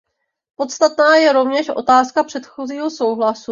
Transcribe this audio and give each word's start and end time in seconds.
Podstatná 0.55 1.15
je 1.15 1.33
rovněž 1.33 1.69
otázka 1.69 2.23
předchozího 2.23 2.89
souhlasu. 2.91 3.45